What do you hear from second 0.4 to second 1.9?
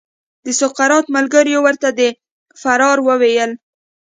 د سقراط ملګریو ورته